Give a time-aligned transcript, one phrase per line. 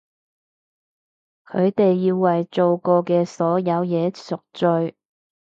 [1.45, 4.95] 佢哋要為做過嘅所有嘢贖罪！